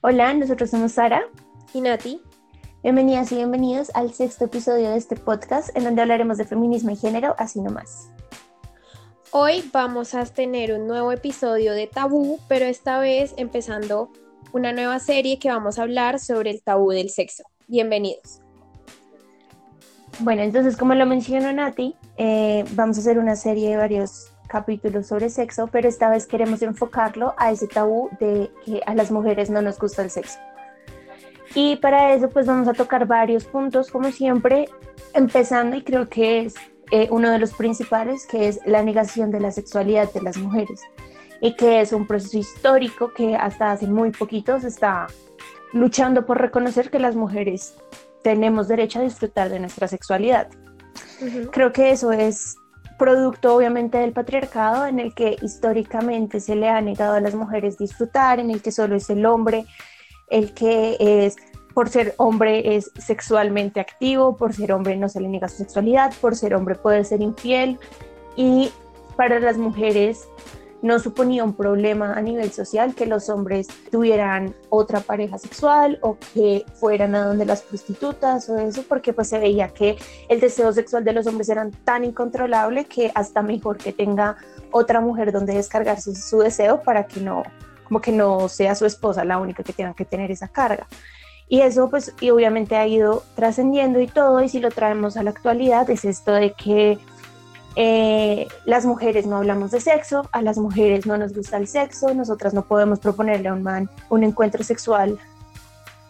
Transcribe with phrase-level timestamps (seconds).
[0.00, 1.22] Hola, nosotros somos Sara
[1.74, 2.20] y Nati.
[2.82, 6.96] Bienvenidas y bienvenidos al sexto episodio de este podcast en donde hablaremos de feminismo y
[6.96, 8.08] género, así nomás.
[9.30, 14.10] Hoy vamos a tener un nuevo episodio de Tabú, pero esta vez empezando
[14.52, 17.44] una nueva serie que vamos a hablar sobre el tabú del sexo.
[17.66, 18.40] Bienvenidos.
[20.20, 25.06] Bueno, entonces como lo mencionó Nati, eh, vamos a hacer una serie de varios capítulos
[25.06, 29.50] sobre sexo, pero esta vez queremos enfocarlo a ese tabú de que a las mujeres
[29.50, 30.38] no nos gusta el sexo.
[31.54, 34.68] Y para eso pues vamos a tocar varios puntos, como siempre,
[35.14, 36.54] empezando y creo que es
[36.90, 40.80] eh, uno de los principales, que es la negación de la sexualidad de las mujeres
[41.40, 45.06] y que es un proceso histórico que hasta hace muy poquito se está
[45.72, 47.74] luchando por reconocer que las mujeres
[48.22, 50.48] tenemos derecho a disfrutar de nuestra sexualidad.
[51.52, 52.56] Creo que eso es
[52.98, 57.78] producto obviamente del patriarcado en el que históricamente se le ha negado a las mujeres
[57.78, 59.64] disfrutar, en el que solo es el hombre
[60.30, 61.36] el que es
[61.74, 66.12] por ser hombre es sexualmente activo, por ser hombre no se le niega su sexualidad,
[66.20, 67.78] por ser hombre puede ser infiel.
[68.36, 68.70] Y
[69.16, 70.28] para las mujeres
[70.80, 76.16] no suponía un problema a nivel social que los hombres tuvieran otra pareja sexual o
[76.32, 79.96] que fueran a donde las prostitutas o eso, porque pues se veía que
[80.28, 84.36] el deseo sexual de los hombres era tan incontrolable que hasta mejor que tenga
[84.70, 87.42] otra mujer donde descargarse su deseo para que no,
[87.84, 90.86] como que no sea su esposa la única que tenga que tener esa carga.
[91.48, 95.22] Y eso pues y obviamente ha ido trascendiendo y todo, y si lo traemos a
[95.22, 96.98] la actualidad es esto de que
[97.80, 102.12] eh, las mujeres no hablamos de sexo, a las mujeres no nos gusta el sexo,
[102.12, 105.16] nosotras no podemos proponerle a un man un encuentro sexual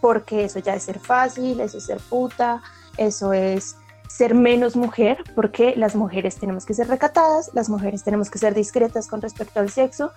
[0.01, 2.63] porque eso ya es ser fácil, eso es ser puta,
[2.97, 3.75] eso es
[4.07, 8.55] ser menos mujer, porque las mujeres tenemos que ser recatadas, las mujeres tenemos que ser
[8.55, 10.11] discretas con respecto al sexo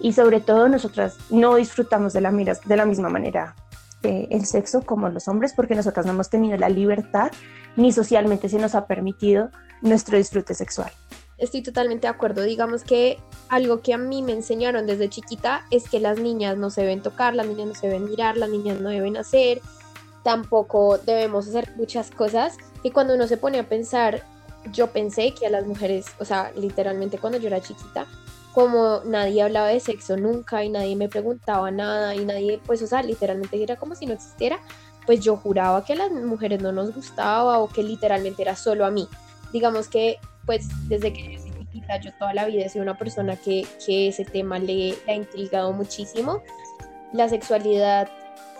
[0.00, 3.54] y sobre todo nosotras no disfrutamos de la, de la misma manera
[4.02, 7.32] eh, el sexo como los hombres porque nosotras no hemos tenido la libertad
[7.76, 9.50] ni socialmente se nos ha permitido
[9.82, 10.92] nuestro disfrute sexual.
[11.40, 12.42] Estoy totalmente de acuerdo.
[12.42, 13.18] Digamos que
[13.48, 17.02] algo que a mí me enseñaron desde chiquita es que las niñas no se deben
[17.02, 19.62] tocar, las niñas no se deben mirar, las niñas no deben hacer,
[20.22, 22.58] tampoco debemos hacer muchas cosas.
[22.82, 24.22] Y cuando uno se pone a pensar,
[24.70, 28.06] yo pensé que a las mujeres, o sea, literalmente cuando yo era chiquita,
[28.52, 32.86] como nadie hablaba de sexo nunca y nadie me preguntaba nada y nadie, pues, o
[32.86, 34.60] sea, literalmente era como si no existiera,
[35.06, 38.84] pues yo juraba que a las mujeres no nos gustaba o que literalmente era solo
[38.84, 39.08] a mí
[39.52, 43.36] digamos que pues desde que yo chiquita, yo toda la vida he sido una persona
[43.36, 46.42] que, que ese tema le, ha intrigado muchísimo.
[47.12, 48.08] La sexualidad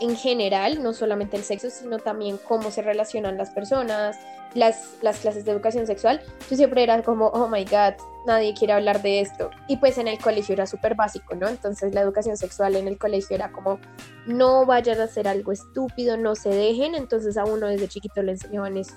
[0.01, 4.17] en general, no solamente el sexo, sino también cómo se relacionan las personas,
[4.55, 6.21] las, las clases de educación sexual.
[6.49, 7.95] Yo siempre era como, oh my god,
[8.27, 9.51] nadie quiere hablar de esto.
[9.69, 11.49] Y pues en el colegio era súper básico, ¿no?
[11.49, 13.79] Entonces la educación sexual en el colegio era como,
[14.27, 16.95] no vayan a hacer algo estúpido, no se dejen.
[16.95, 18.95] Entonces a uno desde chiquito le enseñaban eso.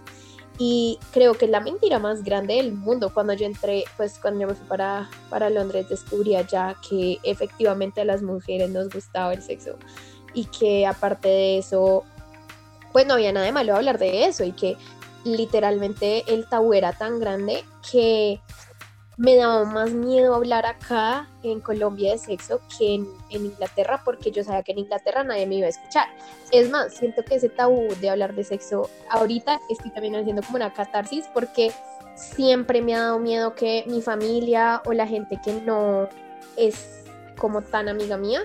[0.60, 3.12] Y creo que es la mentira más grande del mundo.
[3.14, 8.02] Cuando yo entré, pues cuando yo me fui para, para Londres, descubrí allá que efectivamente
[8.02, 9.78] a las mujeres nos gustaba el sexo
[10.34, 12.04] y que aparte de eso,
[12.92, 14.78] pues no había nada de malo hablar de eso y que
[15.24, 18.40] literalmente el tabú era tan grande que
[19.18, 24.44] me daba más miedo hablar acá en Colombia de sexo que en, Inglaterra porque yo
[24.44, 26.08] sabía que en Inglaterra nadie me iba a escuchar.
[26.52, 30.58] Es más, siento que ese tabú de hablar de sexo ahorita estoy también haciendo como
[30.58, 31.72] una catarsis porque
[32.16, 36.08] siempre me ha dado miedo que mi familia o la gente que no
[36.58, 37.04] es
[37.38, 38.42] como tan amiga mía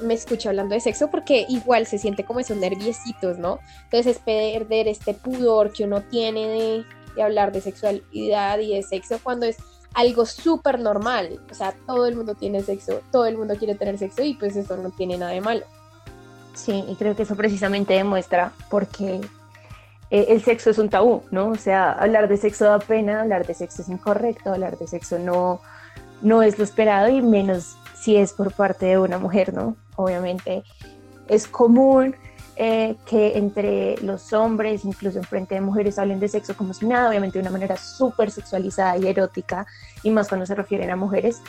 [0.00, 3.60] me escuche hablando de sexo porque igual se siente como esos nerviositos, ¿no?
[3.84, 8.82] Entonces es perder este pudor que uno tiene de, de hablar de sexualidad y de
[8.82, 9.56] sexo cuando es
[9.94, 11.40] algo súper normal.
[11.50, 14.56] O sea, todo el mundo tiene sexo, todo el mundo quiere tener sexo y pues
[14.56, 15.64] eso no tiene nada de malo.
[16.54, 19.20] Sí, y creo que eso precisamente demuestra porque
[20.10, 21.48] eh, el sexo es un tabú, ¿no?
[21.48, 25.18] O sea, hablar de sexo da pena, hablar de sexo es incorrecto, hablar de sexo
[25.18, 25.60] no,
[26.22, 29.76] no es lo esperado y menos si es por parte de una mujer, ¿no?
[29.96, 30.62] Obviamente
[31.28, 32.14] es común
[32.56, 36.86] eh, que entre los hombres, incluso en frente de mujeres, hablen de sexo como si
[36.86, 39.66] nada, obviamente de una manera súper sexualizada y erótica,
[40.02, 41.40] y más cuando se refieren a mujeres,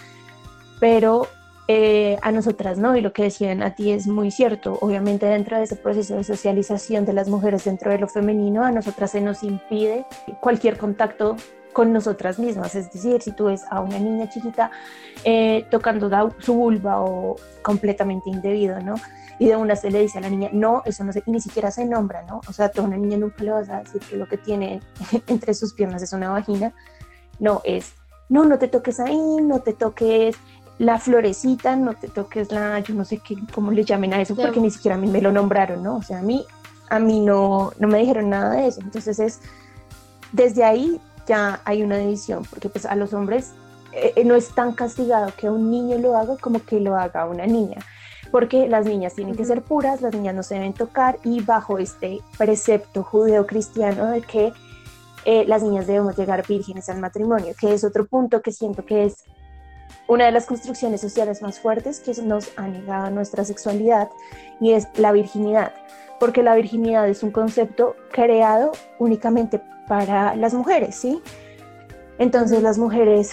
[0.79, 1.27] pero
[1.67, 5.57] eh, a nosotras no, y lo que decían a ti es muy cierto, obviamente dentro
[5.57, 9.21] de ese proceso de socialización de las mujeres dentro de lo femenino, a nosotras se
[9.21, 10.05] nos impide
[10.41, 11.35] cualquier contacto
[11.73, 14.71] con nosotras mismas, es decir, si tú ves a una niña chiquita
[15.23, 16.09] eh, tocando
[16.39, 18.95] su vulva o completamente indebido, ¿no?
[19.39, 21.41] Y de una se le dice a la niña, no, eso no se, y ni
[21.41, 22.41] siquiera se nombra, ¿no?
[22.47, 24.81] O sea, toda una niña nunca le vas a decir que lo que tiene
[25.27, 26.73] entre sus piernas es una vagina,
[27.39, 27.93] no, es,
[28.29, 30.35] no, no te toques ahí, no te toques
[30.77, 34.35] la florecita, no te toques la, yo no sé qué, cómo le llamen a eso,
[34.35, 35.97] porque ni siquiera a mí me lo nombraron, ¿no?
[35.97, 36.45] O sea, a mí,
[36.89, 38.81] a mí no, no me dijeron nada de eso.
[38.81, 39.39] Entonces es,
[40.31, 43.53] desde ahí ya hay una división, porque pues a los hombres
[43.93, 47.25] eh, eh, no es tan castigado que un niño lo haga como que lo haga
[47.25, 47.77] una niña,
[48.35, 51.77] porque las niñas tienen que ser puras, las niñas no se deben tocar y bajo
[51.77, 54.51] este precepto judeo-cristiano de que
[55.23, 59.05] eh, las niñas debemos llegar vírgenes al matrimonio, que es otro punto que siento que
[59.05, 59.23] es
[60.09, 64.09] una de las construcciones sociales más fuertes que nos ha negado nuestra sexualidad
[64.59, 65.71] y es la virginidad,
[66.19, 71.21] porque la virginidad es un concepto creado únicamente para las mujeres, ¿sí?
[72.19, 73.31] Entonces las mujeres,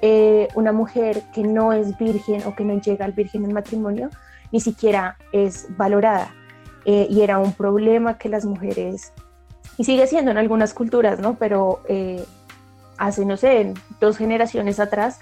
[0.00, 4.10] eh, una mujer que no es virgen o que no llega al virgen en matrimonio,
[4.52, 6.34] ni siquiera es valorada.
[6.84, 9.12] Eh, y era un problema que las mujeres,
[9.76, 11.34] y sigue siendo en algunas culturas, ¿no?
[11.34, 12.24] Pero eh,
[12.98, 15.18] hace, no sé, dos generaciones atrás,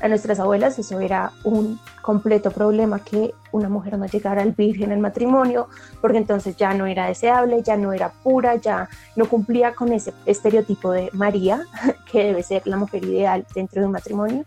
[0.00, 4.92] a nuestras abuelas eso era un completo problema que una mujer no llegara al virgen
[4.92, 5.68] en matrimonio,
[6.00, 10.12] porque entonces ya no era deseable, ya no era pura, ya no cumplía con ese
[10.26, 11.62] estereotipo de María,
[12.10, 14.44] que debe ser la mujer ideal dentro de un matrimonio.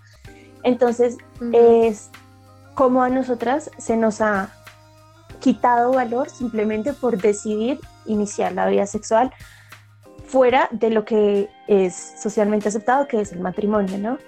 [0.63, 1.17] Entonces
[1.53, 2.09] es
[2.77, 4.51] como a nosotras se nos ha
[5.39, 9.33] quitado valor simplemente por decidir iniciar la vida sexual
[10.25, 14.19] fuera de lo que es socialmente aceptado, que es el matrimonio, ¿no?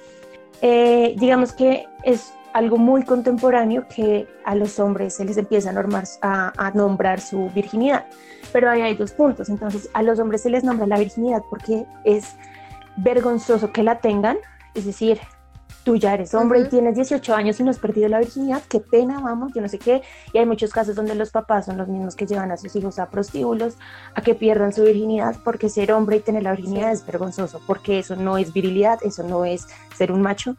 [0.64, 5.74] Eh, digamos que es algo muy contemporáneo que a los hombres se les empieza a,
[5.74, 8.08] normar, a, nombrar su virginidad.
[8.52, 9.50] Pero ahí hay dos puntos.
[9.50, 12.36] Entonces, a los hombres se les nombra la virginidad porque es
[12.98, 14.38] vergonzoso que la tengan.
[14.74, 15.20] Es decir,
[15.84, 18.80] tú ya eres hombre y tienes 18 años y no has perdido la virginidad, qué
[18.80, 20.02] pena, vamos, yo no sé qué.
[20.34, 23.00] Y hay muchos casos donde los papás son los mismos que llevan a sus hijos
[23.00, 23.76] a prostíbulos,
[24.14, 28.00] a que pierdan su virginidad, porque ser hombre y tener la virginidad es vergonzoso, porque
[28.00, 30.56] eso no es virilidad, eso no es ser un macho.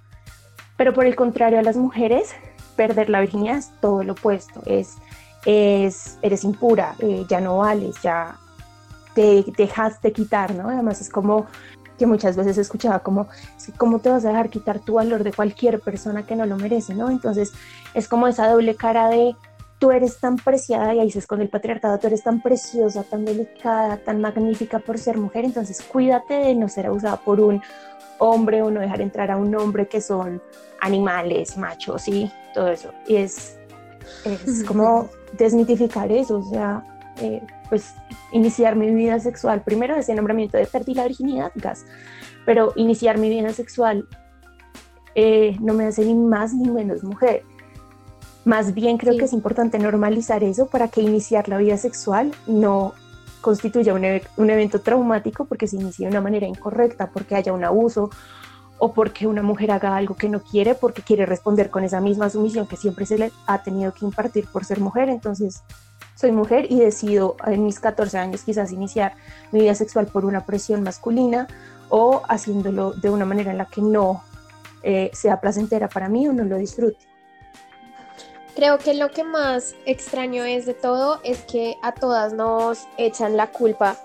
[0.76, 2.34] Pero por el contrario, a las mujeres,
[2.76, 4.96] perder la virginidad es todo lo opuesto, es,
[5.44, 8.38] es eres impura, eh, ya no vales, ya
[9.14, 10.68] te dejas de quitar, ¿no?
[10.68, 11.46] Además es como
[12.00, 13.28] que muchas veces escuchaba como,
[13.76, 16.94] ¿cómo te vas a dejar quitar tu valor de cualquier persona que no lo merece,
[16.94, 17.10] ¿no?
[17.10, 17.52] Entonces
[17.92, 19.36] es como esa doble cara de
[19.78, 23.26] tú eres tan preciada, y ahí se esconde el patriarcado, tú eres tan preciosa, tan
[23.26, 27.60] delicada, tan magnífica por ser mujer, entonces cuídate de no ser abusada por un
[28.18, 30.40] hombre o no dejar entrar a un hombre que son
[30.80, 32.92] animales, machos y todo eso.
[33.06, 33.58] Y es,
[34.24, 36.82] es como desmitificar eso, o sea,
[37.20, 37.94] eh, pues
[38.32, 41.86] iniciar mi vida sexual, primero ese nombramiento de perdí la virginidad, gas,
[42.44, 44.06] pero iniciar mi vida sexual
[45.14, 47.44] eh, no me hace ni más ni menos mujer.
[48.44, 52.94] Más bien creo que es importante normalizar eso para que iniciar la vida sexual no
[53.40, 54.04] constituya un,
[54.36, 58.10] un, evento traumático porque se inicia de una manera incorrecta, porque haya un abuso
[58.78, 62.30] o porque una mujer haga algo que no quiere, porque quiere responder con esa misma
[62.30, 65.10] sumisión que siempre se le ha tenido que impartir por ser mujer.
[65.10, 65.62] Entonces,
[66.20, 69.14] soy mujer y decido en mis 14 años quizás iniciar
[69.52, 71.48] mi vida sexual por una presión masculina
[71.88, 74.22] o haciéndolo de una manera en la que no
[74.82, 76.98] eh, sea placentera para mí o no lo disfrute.
[78.54, 83.38] Creo que lo que más extraño es de todo es que a todas nos echan
[83.38, 83.96] la culpa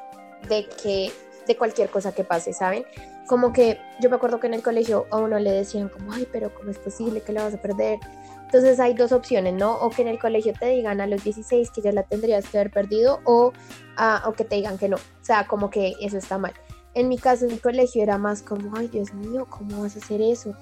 [0.47, 1.12] de que
[1.45, 2.85] de cualquier cosa que pase, ¿saben?
[3.27, 6.25] Como que yo me acuerdo que en el colegio a uno le decían como, ay,
[6.31, 8.00] pero ¿cómo es posible que la vas a perder?
[8.45, 9.75] Entonces hay dos opciones, ¿no?
[9.75, 12.58] O que en el colegio te digan a los 16 que ya la tendrías que
[12.58, 13.53] haber perdido o,
[13.98, 14.98] ah, o que te digan que no.
[14.98, 16.53] O sea, como que eso está mal.
[16.93, 20.00] En mi caso, en el colegio era más como, ay, Dios mío, ¿cómo vas a
[20.00, 20.55] hacer eso?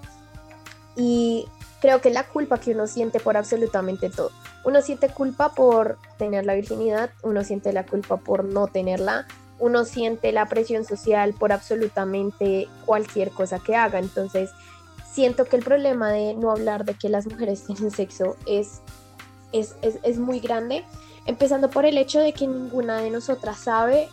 [0.96, 1.48] Y
[1.80, 4.32] creo que la culpa que uno siente por absolutamente todo.
[4.64, 9.28] Uno siente culpa por tener la virginidad, uno siente la culpa por no tenerla,
[9.60, 14.00] uno siente la presión social por absolutamente cualquier cosa que haga.
[14.00, 14.50] Entonces,
[15.14, 18.82] siento que el problema de no hablar de que las mujeres tienen sexo es,
[19.52, 20.84] es, es, muy grande,
[21.26, 24.10] empezando por el hecho de que ninguna de nosotras sabe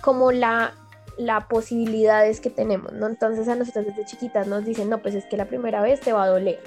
[0.00, 0.74] cómo la,
[1.18, 3.08] la posibilidades que tenemos, ¿no?
[3.08, 6.12] Entonces a nosotras desde chiquitas nos dicen, no, pues es que la primera vez te
[6.12, 6.60] va a doler,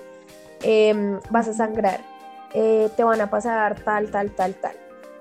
[0.62, 2.02] em, vas a sangrar,
[2.54, 4.76] eh, te van a pasar tal, tal, tal, tal.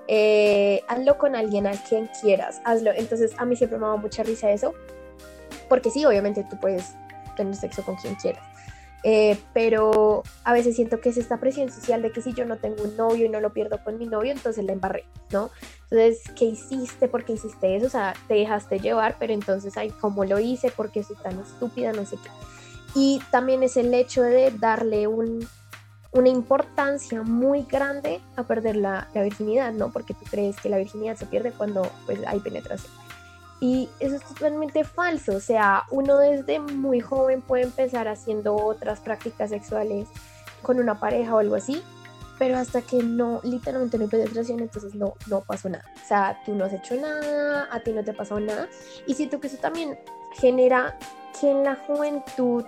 [0.07, 2.91] Eh, hazlo con alguien a quien quieras, hazlo.
[2.93, 4.73] Entonces a mí siempre me da mucha risa eso,
[5.67, 6.93] porque sí, obviamente tú puedes
[7.35, 8.43] tener sexo con quien quieras.
[9.07, 12.57] Eh, pero a veces siento que es esta presión social de que si yo no
[12.57, 15.51] tengo un novio y no lo pierdo con mi novio, entonces la embarré, ¿no?
[15.91, 17.07] Entonces, ¿qué hiciste?
[17.07, 17.85] ¿Por qué hiciste eso?
[17.85, 20.71] O sea, te dejaste llevar, pero entonces, ay, ¿cómo lo hice?
[20.71, 21.93] ¿Por qué soy tan estúpida?
[21.93, 22.31] No sé qué.
[22.95, 25.47] Y también es el hecho de darle un,
[26.11, 29.91] una importancia muy grande a perder la, la, virginidad, ¿no?
[29.91, 33.04] Porque tú crees que la virginidad se pierde cuando pues hay penetración.
[33.59, 35.35] Y eso es totalmente falso.
[35.35, 40.07] O sea, uno desde muy joven puede empezar haciendo otras prácticas sexuales
[40.61, 41.81] con una pareja o algo así,
[42.37, 45.85] pero hasta que no, literalmente no hay penetración, entonces no, no pasó nada.
[46.03, 48.67] O sea, tú no has hecho nada, a ti no te ha pasado nada.
[49.07, 49.97] Y siento que eso también
[50.33, 50.97] genera
[51.39, 52.65] que en la juventud,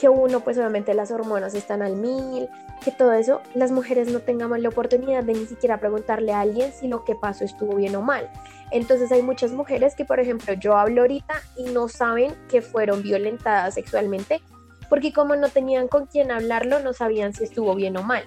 [0.00, 2.48] que uno, pues obviamente las hormonas están al mil,
[2.82, 6.72] que todo eso, las mujeres no tengamos la oportunidad de ni siquiera preguntarle a alguien
[6.72, 8.30] si lo que pasó estuvo bien o mal.
[8.70, 13.02] Entonces hay muchas mujeres que, por ejemplo, yo hablo ahorita y no saben que fueron
[13.02, 14.40] violentadas sexualmente,
[14.88, 18.24] porque como no tenían con quién hablarlo, no sabían si estuvo bien o mal.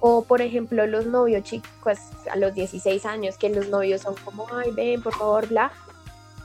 [0.00, 1.98] O por ejemplo los novios chicos
[2.30, 5.70] a los 16 años, que los novios son como, ay, ven, por favor, bla.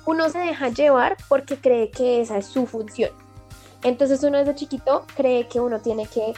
[0.05, 3.11] Uno se deja llevar porque cree que esa es su función.
[3.83, 6.33] Entonces uno desde chiquito cree que uno tiene que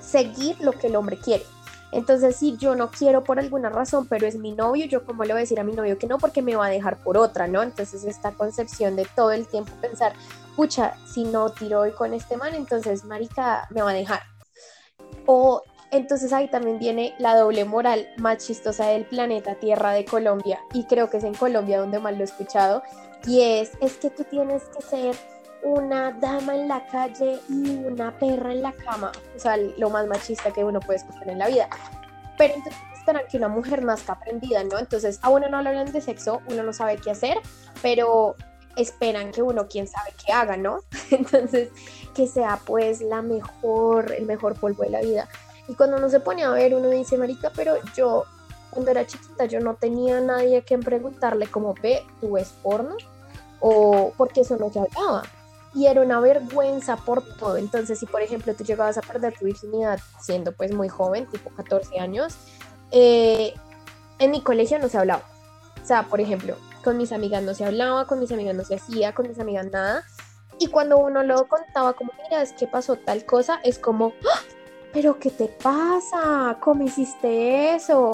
[0.00, 1.44] seguir lo que el hombre quiere.
[1.90, 5.32] Entonces, si yo no quiero por alguna razón, pero es mi novio, yo como le
[5.32, 7.46] voy a decir a mi novio que no, porque me va a dejar por otra,
[7.46, 7.62] ¿no?
[7.62, 10.12] Entonces, esta concepción de todo el tiempo pensar,
[10.54, 14.20] pucha, si no tiro hoy con este man, entonces, marica, me va a dejar.
[15.24, 20.60] O entonces ahí también viene la doble moral más chistosa del planeta Tierra de Colombia,
[20.74, 22.82] y creo que es en Colombia donde más lo he escuchado,
[23.26, 25.16] y es, es que tú tienes que ser
[25.62, 29.12] una dama en la calle y una perra en la cama.
[29.36, 31.68] O sea, lo más machista que uno puede escuchar en la vida.
[32.36, 34.78] Pero entonces esperan que una mujer más aprendida, ¿no?
[34.78, 37.38] Entonces, a uno no hablan de sexo, uno no sabe qué hacer,
[37.82, 38.36] pero
[38.76, 40.80] esperan que uno, quién sabe qué haga, ¿no?
[41.10, 41.70] Entonces,
[42.14, 45.28] que sea pues la mejor, el mejor polvo de la vida.
[45.68, 48.24] Y cuando uno se pone a ver, uno dice, marica, pero yo,
[48.70, 52.96] cuando era chiquita, yo no tenía nadie que preguntarle como, ve, ¿tú es porno?
[53.60, 55.24] O porque eso no se hablaba
[55.74, 57.56] y era una vergüenza por todo.
[57.56, 61.50] Entonces, si por ejemplo tú llegabas a perder tu virginidad siendo pues muy joven, tipo
[61.50, 62.36] 14 años,
[62.90, 63.54] eh,
[64.18, 65.22] en mi colegio no se hablaba.
[65.82, 68.76] O sea, por ejemplo, con mis amigas no se hablaba, con mis amigas no se
[68.76, 70.04] hacía, con mis amigas nada.
[70.58, 74.40] Y cuando uno lo contaba como, mira, es que pasó tal cosa, es como, ¡Ah!
[74.92, 76.58] pero ¿qué te pasa?
[76.60, 78.12] ¿Cómo hiciste eso?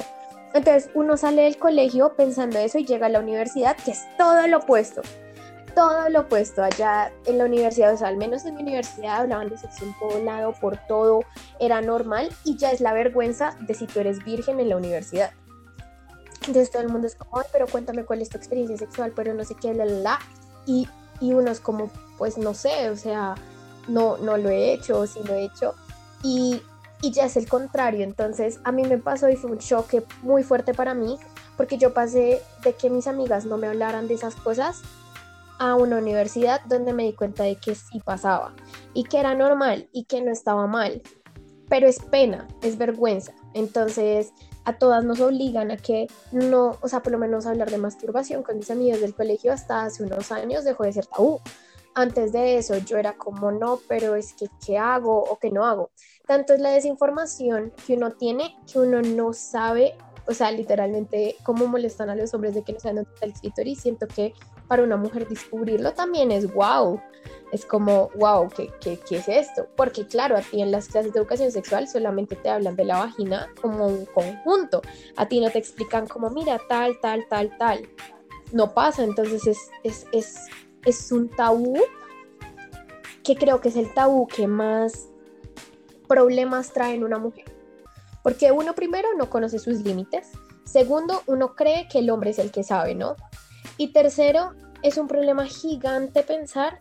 [0.52, 4.46] Entonces uno sale del colegio pensando eso y llega a la universidad, que es todo
[4.46, 5.02] lo opuesto
[5.74, 9.48] todo lo opuesto allá en la universidad, o sea, al menos en mi universidad hablaban
[9.48, 11.20] de sexo en todo lado, por todo,
[11.60, 15.32] era normal y ya es la vergüenza de si tú eres virgen en la universidad.
[16.46, 19.34] Entonces todo el mundo es como, ay, pero cuéntame cuál es tu experiencia sexual, pero
[19.34, 20.18] no sé qué, la, la, la.
[20.66, 20.88] Y,
[21.20, 23.34] y uno es como, pues no sé, o sea,
[23.88, 25.74] no, no lo he hecho, o sí lo he hecho.
[26.22, 26.62] Y,
[27.00, 28.04] y ya es el contrario.
[28.04, 31.18] Entonces a mí me pasó y fue un choque muy fuerte para mí,
[31.56, 34.82] porque yo pasé de que mis amigas no me hablaran de esas cosas
[35.58, 38.54] a una universidad donde me di cuenta de que sí pasaba
[38.92, 41.02] y que era normal y que no estaba mal.
[41.68, 43.32] Pero es pena, es vergüenza.
[43.54, 44.32] Entonces,
[44.64, 48.42] a todas nos obligan a que no, o sea, por lo menos hablar de masturbación
[48.42, 51.40] con mis amigas del colegio hasta hace unos años dejó de ser tabú.
[51.94, 55.64] Antes de eso yo era como no, pero es que qué hago o qué no
[55.64, 55.90] hago.
[56.26, 59.94] Tanto es la desinformación que uno tiene que uno no sabe,
[60.26, 63.32] o sea, literalmente cómo molestan a los hombres de que no saben dónde está el
[63.32, 64.34] escritorio y siento que
[64.68, 67.00] para una mujer descubrirlo también es wow.
[67.52, 69.68] Es como, wow, ¿qué, ¿qué, qué, es esto?
[69.76, 72.99] Porque claro, a ti en las clases de educación sexual solamente te hablan de la
[72.99, 74.83] vagina como un conjunto.
[75.16, 77.88] A ti no te explican como, mira, tal, tal, tal, tal.
[78.52, 80.40] No pasa, entonces es, es, es,
[80.85, 81.78] es un tabú
[83.23, 85.09] que creo que es el tabú que más
[86.09, 87.44] problemas trae en una mujer.
[88.23, 90.30] Porque uno primero no conoce sus límites.
[90.64, 93.16] Segundo, uno cree que el hombre es el que sabe, ¿no?
[93.76, 94.52] Y tercero,
[94.82, 96.78] es un problema gigante pensar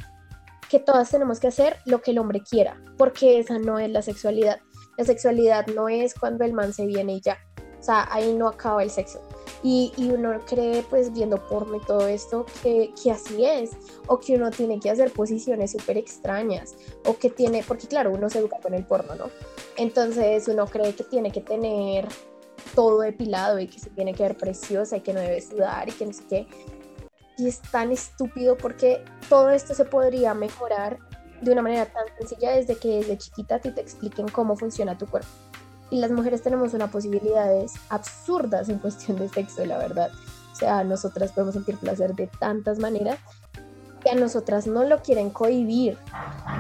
[0.70, 4.02] que todas tenemos que hacer lo que el hombre quiera, porque esa no es la
[4.02, 4.60] sexualidad.
[4.98, 7.38] La sexualidad no es cuando el man se viene y ya.
[7.80, 9.22] O sea, ahí no acaba el sexo.
[9.62, 13.72] Y, y uno cree, pues viendo porno y todo esto, que, que, así es.
[14.08, 16.76] O que uno tiene que hacer posiciones súper extrañas.
[17.06, 19.30] O que tiene, porque claro, uno se educa con el porno, ¿no?
[19.78, 22.08] Entonces uno cree que tiene que tener
[22.76, 25.92] todo depilado y que se tiene que ver preciosa y que no debe sudar y
[25.92, 26.48] que no sé qué
[27.38, 31.00] y es tan estúpido porque todo esto se podría mejorar
[31.42, 35.30] de una manera tan sencilla desde que desde chiquita te expliquen cómo funciona tu cuerpo.
[35.90, 40.10] Y las mujeres tenemos unas posibilidades absurdas en cuestión de sexo, la verdad.
[40.52, 43.20] O sea, nosotras podemos sentir placer de tantas maneras
[44.02, 45.98] que a nosotras no lo quieren cohibir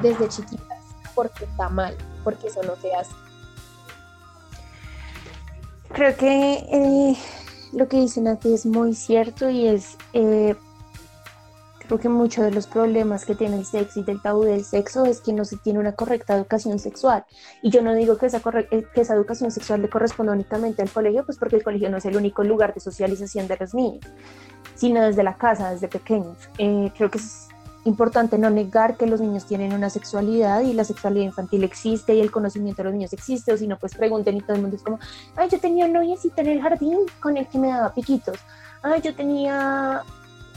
[0.01, 0.79] desde chiquitas
[1.15, 3.13] porque está mal, porque eso no se hace.
[5.93, 7.17] Creo que eh,
[7.73, 10.55] lo que dicen aquí es muy cierto y es, eh,
[11.87, 15.05] Creo que muchos de los problemas que tiene el sexo y del tabú del sexo
[15.05, 17.25] es que no se tiene una correcta educación sexual.
[17.61, 20.89] Y yo no digo que esa, eh, que esa educación sexual le corresponda únicamente al
[20.89, 24.05] colegio, pues porque el colegio no es el único lugar de socialización de los niños,
[24.75, 26.37] sino desde la casa, desde pequeños.
[26.57, 27.49] Eh, creo que es
[27.85, 32.21] importante no negar que los niños tienen una sexualidad y la sexualidad infantil existe y
[32.21, 34.77] el conocimiento de los niños existe, o si no, pues pregunten y todo el mundo
[34.77, 34.99] es como,
[35.35, 38.37] ay, yo tenía un noviecito en el jardín con el que me daba piquitos,
[38.81, 40.01] ay, yo tenía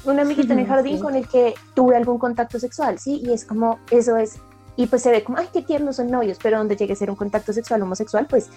[0.05, 3.21] un amiguito en el jardín con el que tuve algún contacto sexual, ¿sí?
[3.25, 4.39] Y es como, eso es,
[4.77, 7.11] y pues se ve como, ay, qué tiernos son novios, pero donde llegue a ser
[7.11, 8.51] un contacto sexual homosexual, pues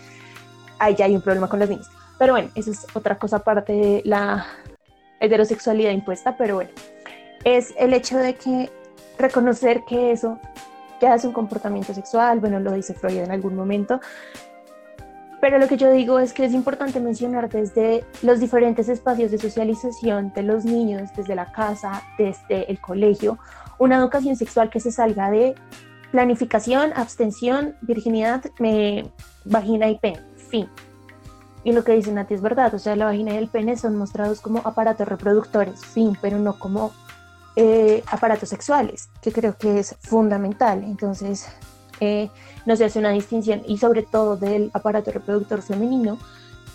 [0.77, 1.88] ahí ya hay un problema con los niños.
[2.19, 4.45] Pero bueno, eso es otra cosa aparte de la
[5.19, 6.69] heterosexualidad impuesta, pero bueno,
[7.43, 8.69] es el hecho de que
[9.17, 10.39] reconocer que eso
[11.01, 14.00] ya es un comportamiento sexual, bueno, lo dice Freud en algún momento,
[15.41, 19.38] pero lo que yo digo es que es importante mencionar desde los diferentes espacios de
[19.38, 23.39] socialización de los niños, desde la casa, desde el colegio,
[23.77, 25.55] una educación sexual que se salga de
[26.12, 28.43] planificación, abstención, virginidad,
[29.46, 30.19] vagina y pene,
[30.50, 30.67] fin.
[31.63, 33.96] Y lo que dice Nati es verdad, o sea, la vagina y el pene son
[33.96, 36.91] mostrados como aparatos reproductores, fin, pero no como
[37.56, 40.84] eh, aparatos sexuales, que creo que es fundamental.
[40.84, 41.48] Entonces,
[42.00, 42.29] eh,
[42.65, 46.18] no se hace una distinción y sobre todo del aparato reproductor femenino,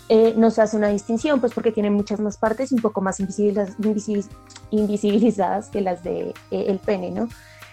[0.07, 3.19] eh, no se hace una distinción, pues porque tiene muchas más partes un poco más
[3.19, 7.27] invisibilizadas que las de eh, el pene, ¿no?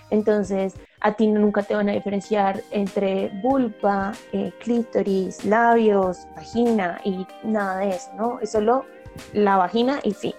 [0.08, 4.12] Entonces, a ti nunca te van a diferenciar entre vulva,
[4.60, 8.38] clítoris, labios, vagina y nada de eso, ¿no?
[8.40, 8.84] Es solo
[9.32, 10.34] la vagina y fin.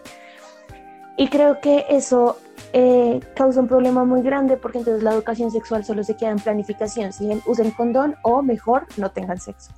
[1.17, 2.37] Y creo que eso
[2.73, 6.39] eh, causa un problema muy grande porque entonces la educación sexual solo se queda en
[6.39, 9.71] planificación, si usen condón o mejor no tengan sexo.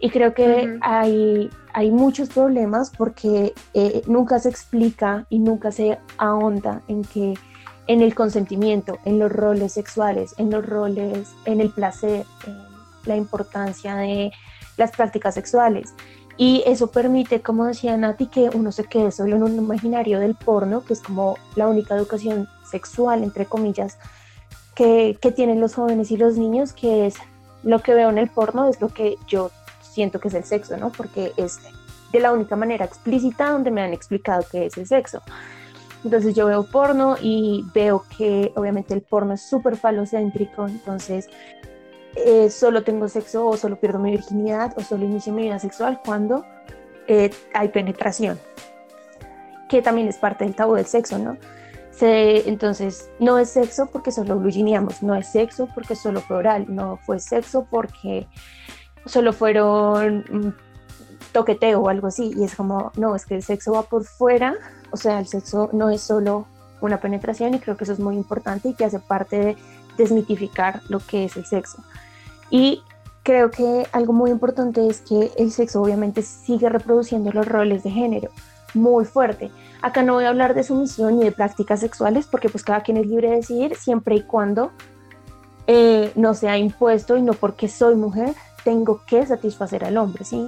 [0.00, 5.98] Y creo que hay, hay muchos problemas porque eh, nunca se explica y nunca se
[6.18, 7.34] ahonda en que
[7.86, 12.58] en el consentimiento, en los roles sexuales, en los roles, en el placer, en
[13.06, 14.32] la importancia de
[14.76, 15.94] las prácticas sexuales.
[16.36, 20.34] Y eso permite, como decía Nati, que uno se quede solo en un imaginario del
[20.34, 23.98] porno, que es como la única educación sexual, entre comillas,
[24.74, 27.14] que, que tienen los jóvenes y los niños, que es
[27.62, 29.50] lo que veo en el porno, es lo que yo
[29.80, 30.90] siento que es el sexo, ¿no?
[30.90, 31.60] Porque es
[32.12, 35.22] de la única manera explícita donde me han explicado qué es el sexo.
[36.04, 41.28] Entonces yo veo porno y veo que obviamente el porno es súper falocéntrico, entonces
[42.16, 46.00] eh, solo tengo sexo o solo pierdo mi virginidad o solo inicio mi vida sexual
[46.04, 46.44] cuando
[47.06, 48.38] eh, hay penetración,
[49.68, 51.36] que también es parte del tabú del sexo, ¿no?
[52.00, 56.98] Entonces, no es sexo porque solo blugineamos, no es sexo porque solo fue oral, no
[56.98, 58.26] fue sexo porque
[59.06, 63.72] solo fueron mm, toqueteo o algo así, y es como, no, es que el sexo
[63.72, 64.54] va por fuera,
[64.90, 66.46] o sea, el sexo no es solo
[66.80, 69.56] una penetración y creo que eso es muy importante y que hace parte de
[69.96, 71.82] desmitificar lo que es el sexo.
[72.54, 72.84] Y
[73.24, 77.90] creo que algo muy importante es que el sexo obviamente sigue reproduciendo los roles de
[77.90, 78.30] género
[78.74, 79.50] muy fuerte.
[79.82, 82.96] Acá no voy a hablar de sumisión ni de prácticas sexuales porque pues cada quien
[82.96, 84.70] es libre de decidir siempre y cuando
[85.66, 90.46] eh, no sea impuesto y no porque soy mujer tengo que satisfacer al hombre, ¿sí?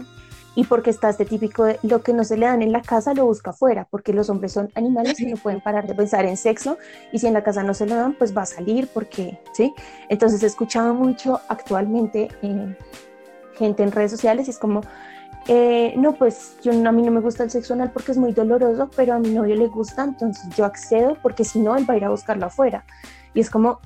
[0.56, 3.14] Y porque está este típico de lo que no se le dan en la casa
[3.14, 6.36] lo busca afuera, porque los hombres son animales y no pueden parar de pensar en
[6.36, 6.78] sexo
[7.12, 9.72] y si en la casa no se lo dan, pues va a salir porque, ¿sí?
[10.08, 12.76] Entonces he escuchado mucho actualmente eh,
[13.56, 14.80] gente en redes sociales y es como,
[15.46, 18.32] eh, no, pues yo, a mí no me gusta el sexo anal porque es muy
[18.32, 21.94] doloroso, pero a mi novio le gusta, entonces yo accedo porque si no, él va
[21.94, 22.86] a ir a buscarlo afuera.
[23.34, 23.78] Y es como,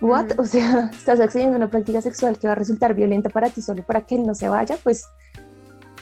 [0.00, 0.38] ¿what?
[0.38, 3.60] O sea, estás accediendo a una práctica sexual que va a resultar violenta para ti
[3.60, 5.04] solo para que él no se vaya, pues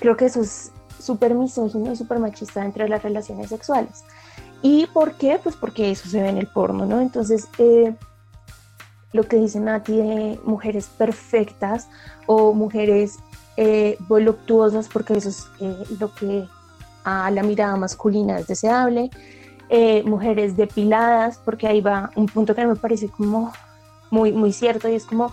[0.00, 4.04] Creo que eso es súper misógino y súper machista entre las relaciones sexuales.
[4.62, 5.38] ¿Y por qué?
[5.42, 7.00] Pues porque eso se ve en el porno, ¿no?
[7.00, 7.94] Entonces, eh,
[9.12, 11.88] lo que dice Nati de mujeres perfectas
[12.26, 13.18] o mujeres
[13.56, 16.46] eh, voluptuosas, porque eso es eh, lo que
[17.04, 19.10] a la mirada masculina es deseable,
[20.04, 23.52] mujeres depiladas, porque ahí va un punto que me parece como
[24.10, 25.32] muy, muy cierto y es como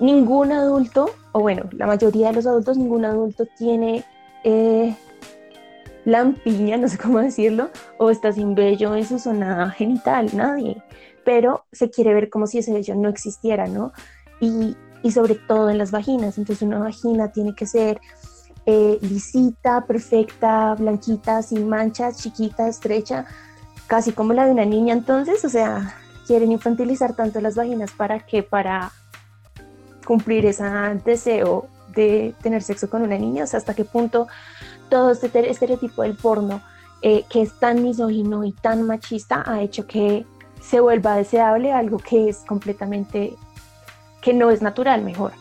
[0.00, 4.04] ningún adulto, o bueno, la mayoría de los adultos, ningún adulto tiene
[4.44, 4.94] eh,
[6.04, 10.82] lampiña, no sé cómo decirlo, o está sin vello en su zona genital, nadie,
[11.24, 13.92] pero se quiere ver como si ese vello no existiera, ¿no?
[14.40, 14.76] Y,
[15.12, 18.00] sobre todo en las vaginas, entonces una vagina tiene que ser
[18.64, 23.26] eh, lisita, perfecta, blanquita, sin manchas, chiquita, estrecha,
[23.86, 25.94] casi como la de una niña, entonces, o sea,
[26.26, 28.92] quieren infantilizar tanto las vaginas para que para
[30.04, 30.64] cumplir ese
[31.04, 34.26] deseo de tener sexo con una niña, o sea, hasta qué punto
[34.88, 36.60] todo este estereotipo del porno
[37.02, 40.24] eh, que es tan misógino y tan machista ha hecho que
[40.62, 43.36] se vuelva deseable algo que es completamente,
[44.22, 45.32] que no es natural, mejor.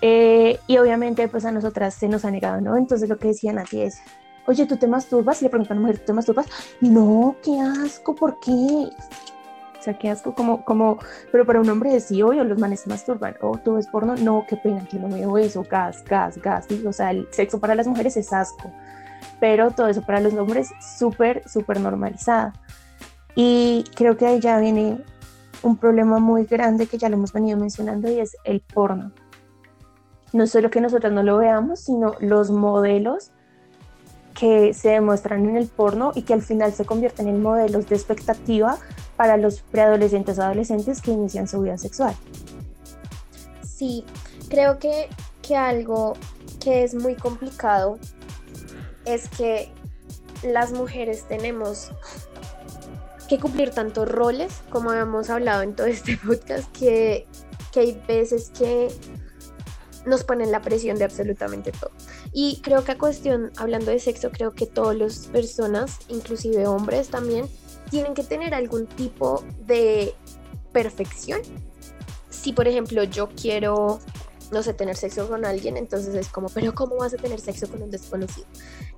[0.00, 2.76] Eh, y obviamente pues a nosotras se nos ha negado, ¿no?
[2.76, 3.98] Entonces lo que decían así es,
[4.46, 5.40] oye, ¿tú te masturbas?
[5.40, 6.46] Y le preguntan a una mujer, ¿tú te masturbas?
[6.80, 8.90] No, qué asco, ¿por qué?
[9.84, 10.98] Sea, qué asco, como, como,
[11.30, 14.46] pero para un hombre sí, obvio, los manes se masturban, o tú ves porno, no,
[14.48, 17.86] qué pena, que no veo eso, gas, gas, gas, o sea, el sexo para las
[17.86, 18.72] mujeres es asco,
[19.40, 22.52] pero todo eso para los hombres súper, súper normalizado.
[23.34, 25.04] Y creo que ahí ya viene
[25.62, 29.12] un problema muy grande que ya lo hemos venido mencionando y es el porno.
[30.32, 33.32] No solo que nosotros no lo veamos, sino los modelos
[34.34, 37.94] que se demuestran en el porno y que al final se convierten en modelos de
[37.94, 38.78] expectativa
[39.16, 42.14] para los preadolescentes o adolescentes que inician su vida sexual.
[43.62, 44.04] Sí,
[44.48, 45.08] creo que,
[45.40, 46.14] que algo
[46.60, 47.98] que es muy complicado
[49.04, 49.70] es que
[50.42, 51.90] las mujeres tenemos
[53.28, 57.26] que cumplir tantos roles, como hemos hablado en todo este podcast, que,
[57.72, 58.88] que hay veces que
[60.06, 61.90] nos ponen la presión de absolutamente todo.
[62.32, 67.08] Y creo que a cuestión, hablando de sexo, creo que todas las personas, inclusive hombres
[67.08, 67.48] también,
[67.90, 70.14] tienen que tener algún tipo de
[70.72, 71.40] perfección.
[72.30, 74.00] Si por ejemplo yo quiero,
[74.50, 77.68] no sé, tener sexo con alguien, entonces es como, pero ¿cómo vas a tener sexo
[77.68, 78.46] con un desconocido?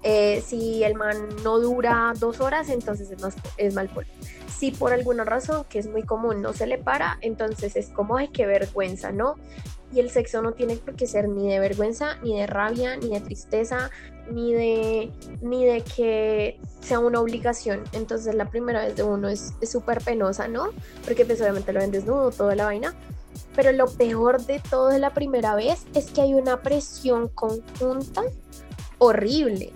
[0.03, 4.11] Eh, si el man no dura dos horas, entonces es, más, es mal polvo.
[4.57, 8.17] Si por alguna razón, que es muy común, no se le para, entonces es como,
[8.17, 9.35] ay, qué vergüenza, ¿no?
[9.93, 13.11] Y el sexo no tiene por qué ser ni de vergüenza, ni de rabia, ni
[13.11, 13.91] de tristeza,
[14.31, 17.85] ni de, ni de que sea una obligación.
[17.93, 20.71] Entonces la primera vez de uno es súper penosa, ¿no?
[21.05, 22.95] Porque pues obviamente lo ven desnudo, toda la vaina.
[23.55, 28.23] Pero lo peor de todo de la primera vez es que hay una presión conjunta
[28.99, 29.73] horrible.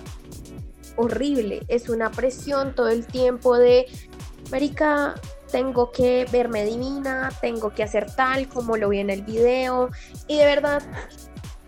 [0.97, 1.63] Horrible.
[1.69, 3.87] Es una presión todo el tiempo de,
[4.51, 5.15] Marica,
[5.51, 9.91] tengo que verme divina, tengo que hacer tal como lo vi en el video.
[10.27, 10.83] Y de verdad,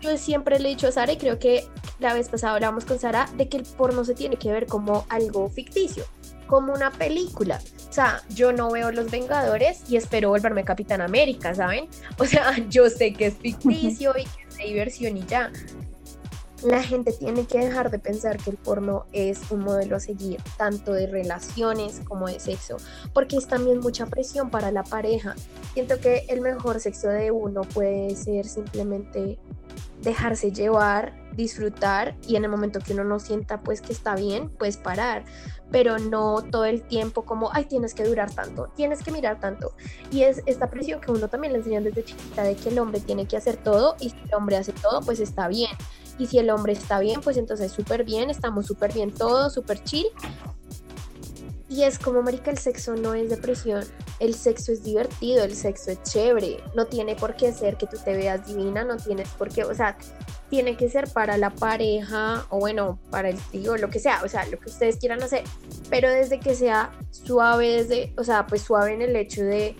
[0.01, 1.65] yo siempre le he dicho a Sara, y creo que
[1.99, 5.05] la vez pasada hablamos con Sara, de que el porno se tiene que ver como
[5.09, 6.05] algo ficticio,
[6.47, 7.61] como una película.
[7.89, 11.87] O sea, yo no veo Los Vengadores y espero volverme Capitán América, ¿saben?
[12.17, 15.51] O sea, yo sé que es ficticio y que es diversión y ya
[16.63, 20.41] la gente tiene que dejar de pensar que el porno es un modelo a seguir,
[20.57, 22.77] tanto de relaciones como de sexo,
[23.13, 25.35] porque es también mucha presión para la pareja.
[25.73, 29.37] Siento que el mejor sexo de uno puede ser simplemente
[30.01, 34.49] dejarse llevar, disfrutar y en el momento que uno no sienta pues que está bien,
[34.49, 35.23] pues parar,
[35.71, 39.73] pero no todo el tiempo como, ay, tienes que durar tanto, tienes que mirar tanto.
[40.11, 42.99] Y es esta presión que uno también le enseñan desde chiquita de que el hombre
[42.99, 45.71] tiene que hacer todo y si el hombre hace todo, pues está bien.
[46.17, 49.83] Y si el hombre está bien, pues entonces súper bien, estamos súper bien todos, súper
[49.83, 50.07] chill.
[51.69, 53.83] Y es como, marica, el sexo no es depresión,
[54.19, 57.97] el sexo es divertido, el sexo es chévere, no tiene por qué ser que tú
[57.97, 59.97] te veas divina, no tienes por qué, o sea,
[60.51, 64.27] tiene que ser para la pareja o bueno, para el tío, lo que sea, o
[64.27, 65.43] sea, lo que ustedes quieran hacer,
[65.89, 69.75] pero desde que sea suave, desde, o sea, pues suave en el hecho de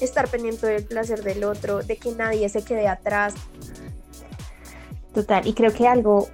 [0.00, 3.34] estar pendiente del placer del otro, de que nadie se quede atrás,
[5.16, 6.28] Total, y creo que algo,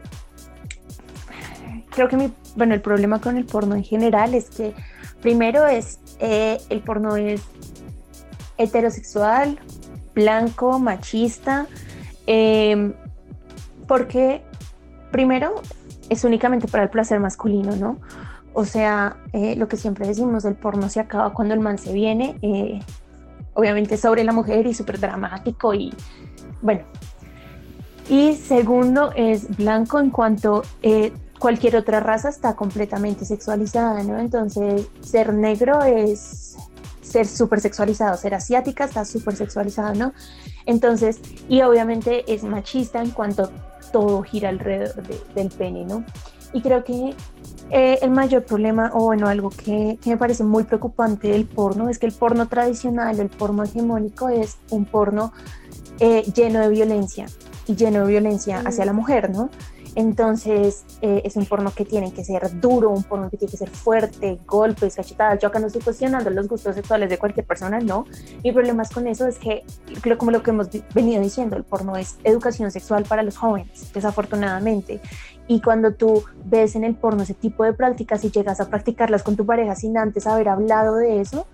[1.91, 4.75] creo que mi, bueno, el problema con el porno en general es que
[5.21, 7.43] primero es, eh, el porno es
[8.59, 9.61] heterosexual,
[10.17, 11.69] blanco, machista,
[12.27, 12.93] em,
[13.87, 14.43] porque
[15.13, 15.63] primero
[16.09, 18.01] es únicamente para el placer masculino, ¿no?
[18.53, 21.93] O sea, eh, lo que siempre decimos, el porno se acaba cuando el man se
[21.93, 22.81] viene, eh,
[23.55, 25.95] obviamente sobre la mujer y súper dramático y
[26.63, 26.83] bueno,
[28.13, 34.19] y segundo es blanco en cuanto eh, cualquier otra raza está completamente sexualizada, ¿no?
[34.19, 36.59] Entonces, ser negro es
[37.01, 40.13] ser súper sexualizado, ser asiática está súper sexualizado, ¿no?
[40.67, 43.51] Entonces, y obviamente es machista en cuanto
[43.93, 45.03] todo gira alrededor
[45.35, 46.05] del pene, ¿no?
[46.53, 47.15] Y creo que
[47.71, 51.99] eh, el mayor problema, o bueno, algo que, me parece muy preocupante del porno, es
[51.99, 55.33] que el porno tradicional, el porno hegemónico, es un porno
[55.99, 57.27] eh, lleno de violencia
[57.67, 59.51] y lleno de violencia hacia la mujer, ¿no?
[59.95, 63.59] Entonces eh, es un porno que tiene que ser duro, un porno que tiene que
[63.59, 65.39] ser fuerte, golpes, cachetadas.
[65.39, 68.07] Yo acá no estoy cuestionando los gustos sexuales de cualquier persona, no.
[68.43, 69.65] Mi problema con eso es que,
[70.17, 75.01] como lo que hemos venido diciendo, el porno es educación sexual para los jóvenes, desafortunadamente.
[75.47, 79.23] Y cuando tú ves en el porno ese tipo de prácticas y llegas a practicarlas
[79.23, 81.47] con tu pareja sin antes haber hablado de eso,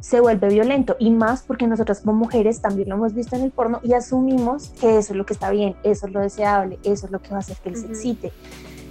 [0.00, 3.50] se vuelve violento y más porque nosotras como mujeres también lo hemos visto en el
[3.50, 7.06] porno y asumimos que eso es lo que está bien, eso es lo deseable, eso
[7.06, 8.32] es lo que va a hacer que él se excite.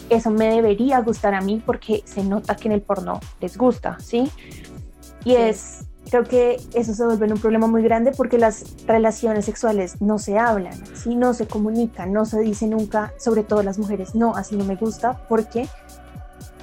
[0.10, 3.98] eso me debería gustar a mí porque se nota que en el porno les gusta,
[4.00, 4.32] ¿sí?
[5.24, 10.02] Y es, creo que eso se vuelve un problema muy grande porque las relaciones sexuales
[10.02, 11.15] no se hablan, ¿sí?
[11.15, 14.76] No se comunican, no se dice nunca, sobre todo las mujeres, no, así no me
[14.76, 15.67] gusta porque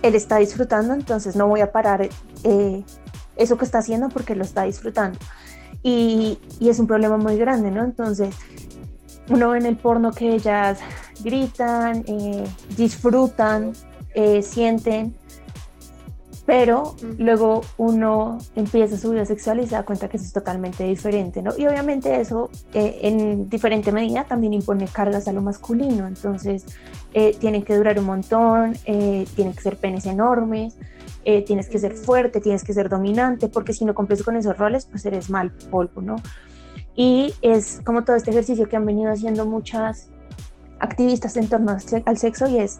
[0.02, 2.08] él está disfrutando, entonces no voy a parar
[2.44, 2.84] eh,
[3.36, 5.18] eso que está haciendo porque lo está disfrutando.
[5.82, 7.84] Y, y, es un problema muy grande, ¿no?
[7.84, 8.34] Entonces,
[9.28, 10.78] uno ve en el porno que ellas
[11.22, 12.44] gritan, eh,
[12.76, 13.72] disfrutan,
[14.14, 15.14] eh, sienten,
[16.44, 20.84] pero luego uno empieza su vida sexual y se da cuenta que eso es totalmente
[20.84, 21.50] diferente, ¿no?
[21.58, 26.64] Y obviamente eso eh, en diferente medida también impone cargas a lo masculino, entonces
[27.40, 30.76] tienen que durar un montón, tienen que ser penes enormes,
[31.46, 34.86] tienes que ser fuerte, tienes que ser dominante, porque si no cumples con esos roles,
[34.86, 36.16] pues eres mal polvo, ¿no?
[36.94, 40.08] Y es como todo este ejercicio que han venido haciendo muchas
[40.78, 42.78] activistas en torno al sexo y es,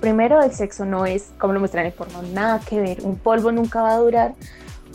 [0.00, 2.98] primero, el sexo no es, como lo muestran en el porno, nada que ver.
[3.02, 4.34] Un polvo nunca va a durar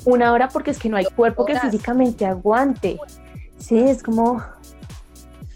[0.06, 3.00] una hora porque es que no hay cuerpo que físicamente aguante.
[3.58, 4.44] Sí, es como,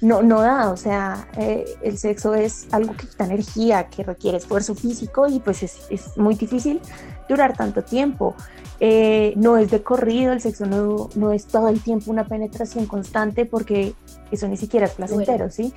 [0.02, 4.38] no, no da, o sea, eh, el sexo es algo que quita energía, que requiere
[4.38, 6.82] esfuerzo físico y pues es, es muy difícil
[7.30, 8.36] durar tanto tiempo.
[8.82, 12.86] Eh, no es de corrido, el sexo no, no, es todo el tiempo una penetración
[12.86, 13.94] constante porque
[14.32, 15.74] eso ni siquiera es placentero, ¿sí?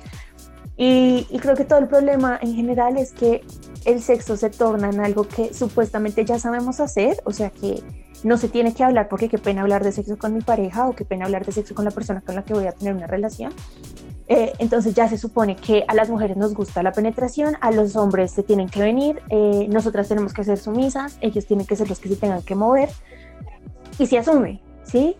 [0.77, 3.43] Y, y, creo que todo el problema en general es que
[3.85, 7.83] el sexo se torna en algo que supuestamente ya sabemos hacer, o sea que
[8.23, 10.95] no se tiene que hablar porque qué pena hablar de sexo con mi pareja o
[10.95, 13.05] qué pena hablar de sexo con la persona con la que voy a tener una
[13.07, 13.53] relación,
[14.27, 17.95] eh, entonces ya se supone que a las mujeres nos gusta la penetración, a los
[17.95, 21.89] hombres se tienen que venir, eh, nosotras tenemos que ser sumisas, ellos tienen que ser
[21.89, 22.89] los que se tengan que mover
[23.99, 25.17] y se asume, ¿sí?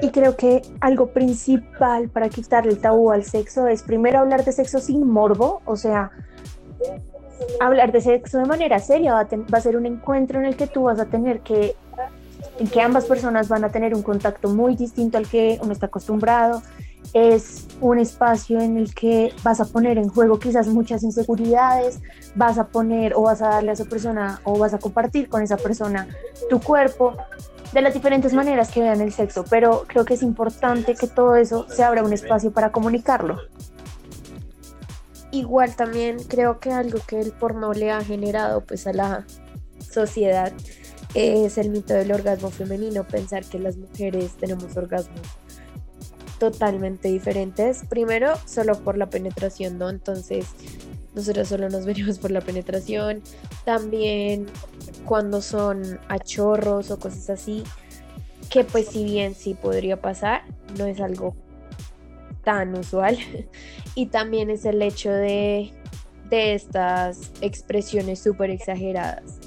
[0.00, 4.52] Y creo que algo principal para quitarle el tabú al sexo es primero hablar de
[4.52, 6.10] sexo sin morbo, o sea,
[7.60, 10.56] hablar de sexo de manera seria, va a, va a ser un encuentro en el
[10.56, 11.76] que tú vas a tener que
[12.58, 15.86] en que ambas personas van a tener un contacto muy distinto al que uno está
[15.86, 16.62] acostumbrado,
[17.12, 22.00] es un espacio en el que vas a poner en juego quizás muchas inseguridades,
[22.34, 25.42] vas a poner o vas a darle a esa persona o vas a compartir con
[25.42, 26.08] esa persona
[26.50, 27.16] tu cuerpo
[27.72, 31.36] de las diferentes maneras que vean el sexo, pero creo que es importante que todo
[31.36, 33.38] eso se abra un espacio para comunicarlo.
[35.30, 39.26] Igual también creo que algo que el porno le ha generado pues a la
[39.90, 40.52] sociedad
[41.14, 45.20] es el mito del orgasmo femenino, pensar que las mujeres tenemos orgasmos
[46.38, 47.84] totalmente diferentes.
[47.88, 49.90] Primero, solo por la penetración, ¿no?
[49.90, 50.46] Entonces,
[51.14, 53.22] nosotros solo nos venimos por la penetración.
[53.64, 54.46] También
[55.04, 57.64] cuando son achorros o cosas así,
[58.50, 60.42] que pues si bien sí podría pasar,
[60.78, 61.34] no es algo
[62.44, 63.18] tan usual.
[63.94, 65.72] y también es el hecho de,
[66.30, 69.40] de estas expresiones súper exageradas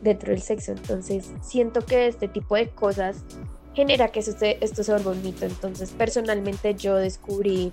[0.00, 0.72] dentro del sexo.
[0.72, 3.24] Entonces, siento que este tipo de cosas
[3.74, 5.14] genera que esto esto se vuelva.
[5.40, 7.72] Entonces, personalmente yo descubrí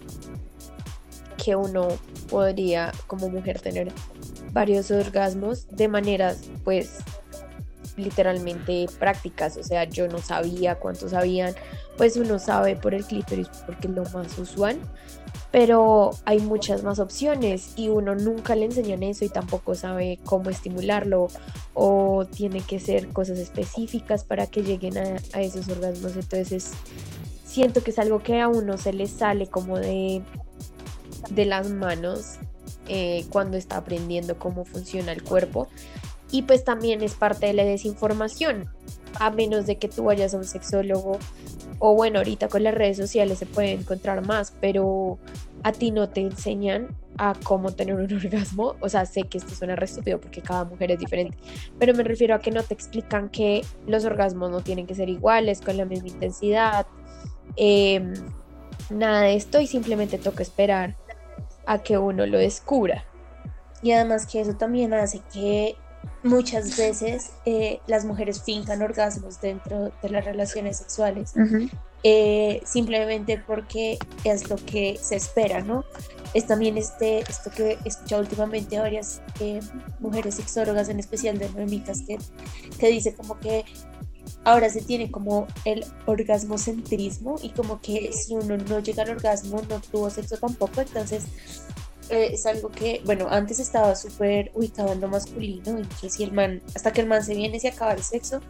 [1.43, 1.87] que uno
[2.29, 3.91] podría como mujer tener
[4.51, 6.99] varios orgasmos de maneras pues
[7.99, 11.53] literalmente prácticas, o sea, yo no sabía cuántos habían,
[11.97, 14.77] pues uno sabe por el clítoris porque es lo más usual,
[15.51, 20.49] pero hay muchas más opciones y uno nunca le enseñan eso y tampoco sabe cómo
[20.49, 21.27] estimularlo
[21.73, 26.15] o tiene que ser cosas específicas para que lleguen a, esos orgasmos.
[26.15, 26.71] Entonces
[27.45, 30.21] siento que es algo que a uno se le sale como de,
[31.31, 32.37] de las manos
[32.87, 35.67] eh, cuando está aprendiendo cómo funciona el cuerpo.
[36.31, 38.69] Y pues también es parte de la desinformación,
[39.19, 41.17] a menos de que tú vayas a un sexólogo
[41.79, 45.17] o bueno, ahorita con las redes sociales se puede encontrar más, pero
[45.63, 46.87] a ti no te enseñan
[47.17, 48.75] a cómo tener un orgasmo.
[48.81, 51.37] O sea, sé que esto suena re estúpido porque cada mujer es diferente,
[51.79, 55.09] pero me refiero a que no te explican que los orgasmos no tienen que ser
[55.09, 56.85] iguales, con la misma intensidad,
[57.55, 58.13] em,
[58.89, 60.97] nada de esto y simplemente toca esperar
[61.65, 63.05] a que uno lo descubra.
[63.81, 65.77] Y además que eso también hace que
[66.23, 71.33] muchas veces eh, las mujeres fincan orgasmos dentro de las relaciones sexuales,
[72.03, 75.83] eh, simplemente porque es lo que se espera, ¿no?
[76.33, 79.59] Es también este, esto que he escuchado últimamente a varias eh,
[79.99, 82.17] mujeres sexólogas, en especial de Noemicas, que,
[82.79, 83.65] que dice como que
[84.43, 89.61] ahora se tiene como el orgasmocentrismo y como que si uno no llega al orgasmo
[89.69, 91.23] no tuvo sexo tampoco, entonces
[92.09, 96.23] eh, es algo que, bueno, antes estaba súper ubicado en lo masculino, en que si
[96.23, 98.41] el man, hasta que el man se viene, se acaba el sexo.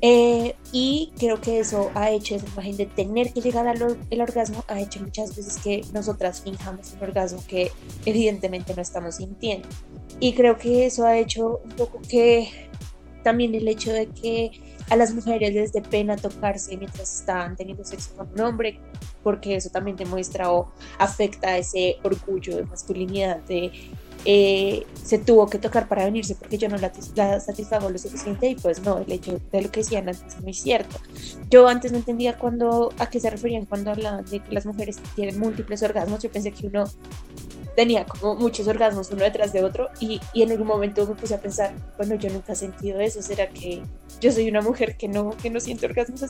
[0.00, 4.20] Eh, y creo que eso ha hecho esa imagen de tener que llegar al el
[4.20, 7.72] orgasmo, ha hecho muchas veces que nosotras fijamos un orgasmo que
[8.04, 9.66] evidentemente no estamos sintiendo.
[10.20, 12.50] Y creo que eso ha hecho un poco que
[13.22, 14.52] también el hecho de que
[14.90, 18.80] a las mujeres les dé pena tocarse mientras están teniendo sexo con un hombre,
[19.22, 23.72] porque eso también demuestra o afecta ese orgullo de masculinidad de
[24.26, 28.54] eh, se tuvo que tocar para venirse porque yo no la, satisfago lo suficiente y
[28.54, 30.96] pues no, el hecho de lo que decían antes es muy cierto.
[31.50, 34.98] Yo antes no entendía cuando, a qué se referían cuando hablaban de que las mujeres
[35.14, 36.84] tienen múltiples orgasmos, yo pensé que uno
[37.74, 41.34] tenía como muchos orgasmos uno detrás de otro y, y, en algún momento me puse
[41.34, 43.82] a pensar, bueno, yo nunca he sentido eso, ¿será que
[44.20, 46.24] yo soy una mujer que no, que no siente orgasmos?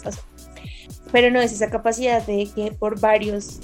[1.12, 3.60] Pero no es esa capacidad de que por varios,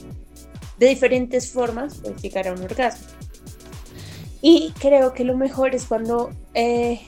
[0.79, 3.07] de diferentes formas, puede llegar a un orgasmo.
[4.43, 7.01] Y creo que lo mejor es cuando eh,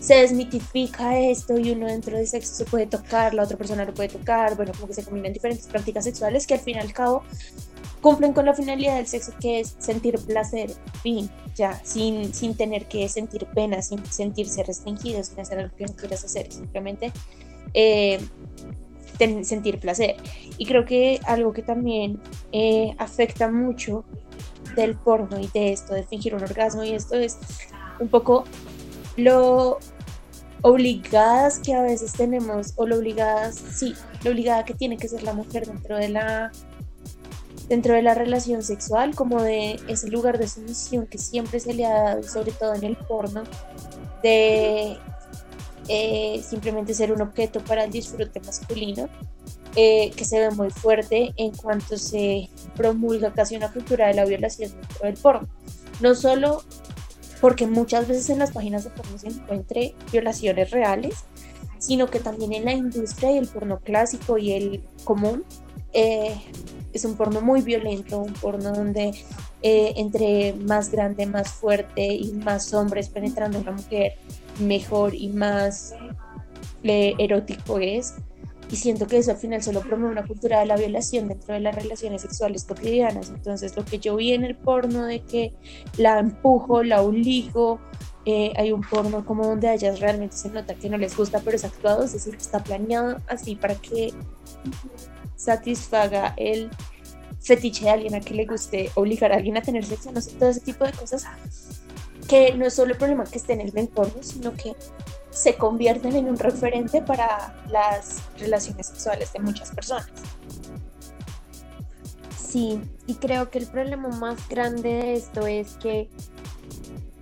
[0.00, 3.94] se desmitifica esto y uno dentro del sexo se puede tocar, la otra persona lo
[3.94, 6.92] puede tocar, bueno, como que se combinan diferentes prácticas sexuales que al fin y al
[6.92, 7.22] cabo
[8.00, 10.70] cumplen con la finalidad del sexo que es sentir placer,
[11.02, 15.86] fin, ya, sin, sin tener que sentir pena, sin sentirse restringido, sin hacer algo que
[15.86, 17.12] no quieras hacer, simplemente
[17.74, 18.20] eh,
[19.42, 20.16] sentir placer.
[20.56, 22.20] Y creo que algo que también
[22.52, 24.04] eh, afecta mucho
[24.76, 27.38] del porno y de esto, de fingir un orgasmo y esto es
[27.98, 28.44] un poco
[29.16, 29.78] lo
[30.62, 35.22] obligadas que a veces tenemos o lo obligadas, sí, lo obligada que tiene que ser
[35.22, 36.52] la mujer dentro de la
[37.70, 41.86] dentro de la relación sexual, como de ese lugar de sumisión que siempre se le
[41.86, 43.44] ha dado, sobre todo en el porno,
[44.24, 44.98] de
[45.88, 49.08] eh, simplemente ser un objeto para el disfrute masculino
[49.76, 54.24] eh, que se ve muy fuerte en cuanto se promulga casi una cultura de la
[54.24, 55.48] violación dentro del porno.
[56.00, 56.64] No solo
[57.40, 61.24] porque muchas veces en las páginas de porno se encuentre violaciones reales,
[61.78, 65.44] sino que también en la industria y el porno clásico y el común
[65.92, 66.34] eh,
[66.92, 69.12] es un porno muy violento, un porno donde
[69.62, 74.14] eh, entre más grande, más fuerte y más hombres penetrando una mujer,
[74.60, 75.94] mejor y más
[76.82, 78.14] erótico es
[78.70, 81.60] y siento que eso al final solo promueve una cultura de la violación dentro de
[81.60, 83.30] las relaciones sexuales cotidianas.
[83.30, 85.52] Entonces lo que yo vi en el porno de que
[85.96, 87.80] la empujo, la obligo,
[88.26, 91.40] eh, hay un porno como donde a ellas realmente se nota que no les gusta,
[91.40, 94.12] pero es actuado, es decir, está planeado así para que
[95.40, 96.70] satisfaga el
[97.40, 100.32] fetiche de alguien a que le guste obligar a alguien a tener sexo, no sé,
[100.32, 101.24] todo ese tipo de cosas
[102.28, 104.76] que no es solo el problema que esté en el entorno, sino que
[105.30, 110.10] se convierten en un referente para las relaciones sexuales de muchas personas.
[112.38, 116.08] Sí, y creo que el problema más grande de esto es que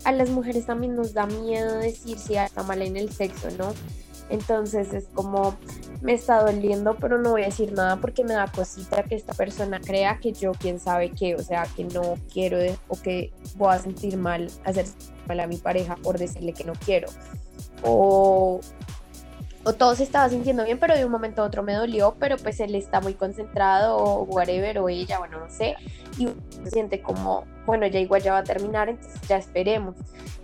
[0.05, 3.75] a las mujeres también nos da miedo decir si está mal en el sexo, ¿no?
[4.31, 5.57] Entonces es como,
[6.03, 9.33] me está doliendo, pero no voy a decir nada porque me da cosita que esta
[9.33, 13.75] persona crea que yo quién sabe qué, o sea, que no quiero o que voy
[13.75, 14.87] a sentir mal, hacer
[15.27, 17.09] mal a mi pareja por decirle que no quiero.
[17.83, 18.61] O,
[19.69, 22.39] o todo se estaba sintiendo bien, pero de un momento a otro me dolió, pero
[22.39, 25.77] pues él está muy concentrado o whatever, o ella, bueno, no sé,
[26.17, 26.27] y
[26.65, 29.95] se siente como, bueno, ya igual ya va a terminar, entonces ya esperemos.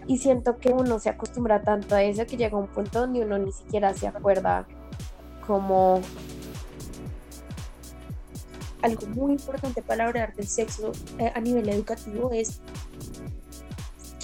[0.06, 3.38] Y siento que uno se acostumbra tanto a eso que llega un punto donde uno
[3.38, 4.66] ni siquiera se acuerda
[5.46, 6.02] como
[8.82, 12.60] algo muy importante para hablar del sexo eh, a nivel educativo es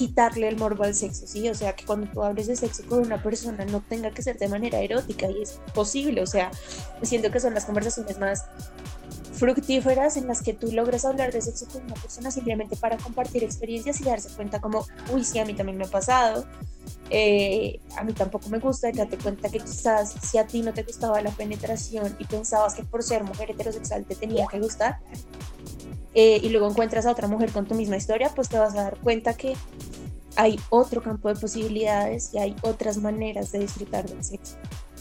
[0.00, 1.46] quitarle el morbo al sexo, ¿sí?
[1.50, 4.38] O sea, que cuando tú hables de sexo con una persona no tenga que ser
[4.38, 6.50] de manera erótica y es posible, o sea,
[7.02, 8.46] siento que son las conversaciones más
[9.34, 13.44] fructíferas en las que tú logras hablar de sexo con una persona simplemente para compartir
[13.44, 16.46] experiencias y darse cuenta como, uy, sí, a mí también me ha pasado,
[17.10, 20.72] eh, a mí tampoco me gusta, y date cuenta que quizás si a ti no
[20.72, 24.98] te gustaba la penetración y pensabas que por ser mujer heterosexual te tenía que gustar,
[26.14, 28.83] eh, y luego encuentras a otra mujer con tu misma historia, pues te vas a
[28.83, 29.55] dar cuenta que
[30.37, 34.57] hay otro campo de posibilidades y hay otras maneras de disfrutar del sexo.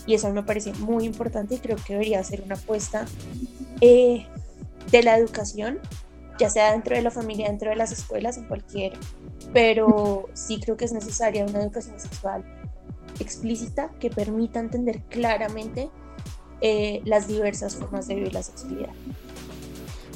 [0.06, 3.06] Y eso me parece muy importante y creo que debería ser una apuesta
[3.82, 4.26] eh,
[4.92, 5.80] de la educación,
[6.40, 8.94] ya sea dentro de la familia, dentro de las escuelas, en cualquier,
[9.54, 12.44] pero sí creo que es necesaria una educación sexual
[13.20, 15.90] explícita que permita entender claramente
[16.62, 18.94] eh, las diversas formas de vivir la sexualidad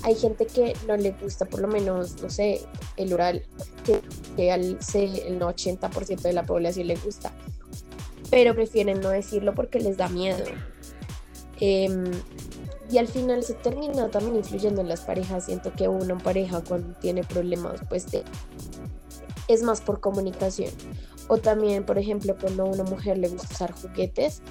[0.04, 2.62] hay gente que no le gusta, por lo menos, no sé,
[2.98, 3.44] el oral,
[4.36, 7.32] que, al el 80% de la población le gusta,
[8.30, 10.44] pero prefieren no decirlo porque les da miedo.
[11.60, 12.12] Em,
[12.92, 15.46] y al final se termina también influyendo en las parejas.
[15.46, 18.06] Siento que una pareja cuando tiene problemas, pues
[19.48, 20.72] es más por comunicación.
[21.28, 24.42] O también, por ejemplo, cuando a una mujer le gusta usar juguetes,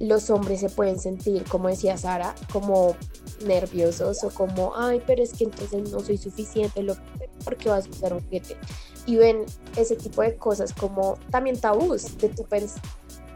[0.00, 2.96] los hombres se pueden sentir, como decía Sara, como
[3.44, 6.96] nerviosos o como, ay, pero es que entonces no soy suficiente, lo,
[7.44, 8.56] porque vas a usar un juguete.
[9.06, 9.44] y ven
[9.76, 12.82] ese tipo de cosas como también tabús de tu pensar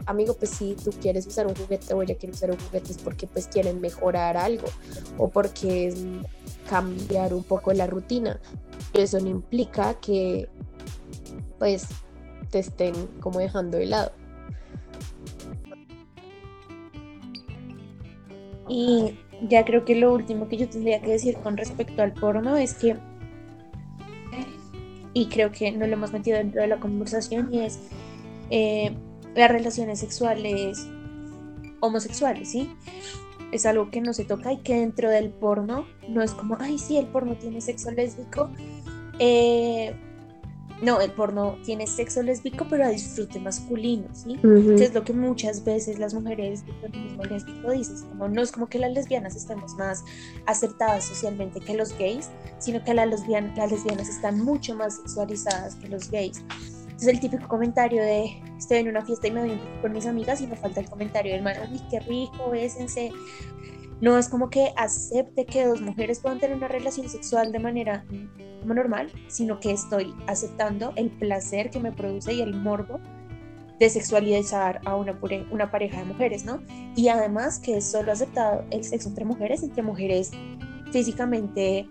[0.05, 2.97] amigo, pues si tú quieres usar un juguete o ella quiere usar un juguete es
[2.97, 4.67] porque pues quieren mejorar algo
[5.17, 5.95] o porque es
[6.69, 8.39] cambiar un poco la rutina.
[8.91, 10.49] Pero eso no implica que
[11.59, 11.87] pues
[12.49, 14.11] te estén como dejando de lado.
[18.69, 22.55] Y ya creo que lo último que yo tendría que decir con respecto al porno
[22.55, 22.97] es que,
[25.13, 27.79] y creo que no lo hemos metido dentro de la conversación, y es
[28.49, 28.95] eh,
[29.35, 30.87] las relaciones sexuales
[31.79, 32.71] homosexuales, ¿sí?
[33.51, 36.79] Es algo que no se toca y que dentro del porno no es como, ay,
[36.79, 38.49] sí, el porno tiene sexo lésbico.
[39.19, 39.93] Eh,
[40.81, 44.37] no, el porno tiene sexo lésbico, pero a disfrute masculino, ¿sí?
[44.79, 48.67] Es lo que muchas veces las mujeres del feminismo lésbico dicen, como no es como
[48.67, 50.03] que las lesbianas estemos más
[50.45, 55.87] aceptadas socialmente que los gays, sino que las, las lesbianas están mucho más sexualizadas que
[55.87, 56.43] los gays.
[56.99, 60.41] Es el típico comentario de estoy en una fiesta y me voy con mis amigas
[60.41, 63.11] y me falta el comentario del man, uy, qué rico, bésense.
[64.01, 68.05] No es como que acepte que dos mujeres puedan tener una relación sexual de manera
[68.61, 72.99] como normal, sino que estoy aceptando el placer que me produce y el morbo
[73.79, 75.17] de sexualizar a una,
[75.51, 76.61] una pareja de mujeres, ¿no?
[76.95, 80.31] Y además que solo aceptado el sexo entre mujeres, entre mujeres
[80.91, 81.89] físicamente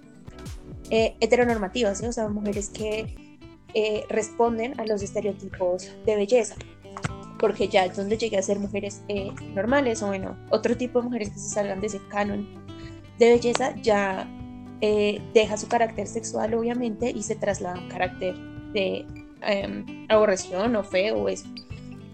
[0.91, 2.07] eh, heteronormativas, ¿sí?
[2.07, 3.39] o sea, mujeres que
[3.75, 6.55] eh, responden a los estereotipos de belleza,
[7.43, 11.07] porque ya es donde llegué a ser mujeres eh, normales o bueno, otro tipo de
[11.07, 12.49] mujeres que se salgan de ese canon
[13.19, 14.31] de belleza ya
[14.81, 18.37] eh, deja su carácter sexual obviamente y se traslada a un carácter
[18.73, 19.05] de
[19.43, 21.49] em, aborreción o fe o eso,